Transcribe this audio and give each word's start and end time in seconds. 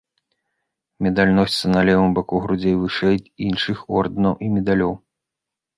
Медаль 1.07 1.33
носіцца 1.39 1.67
на 1.75 1.81
левым 1.89 2.11
боку 2.21 2.41
грудзей 2.47 2.75
вышэй 2.85 3.17
іншых 3.51 3.77
ордэнаў 4.01 4.33
і 4.47 4.53
медалёў. 4.57 4.93